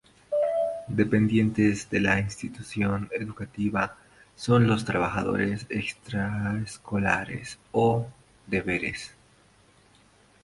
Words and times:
Dependientes 0.99 1.87
de 1.91 1.99
la 1.99 2.19
institución 2.19 3.07
educativa 3.11 3.97
son 4.35 4.65
los 4.65 4.83
trabajos 4.83 5.37
extraescolares 5.69 7.59
o 7.71 8.07
"deberes". 8.47 9.15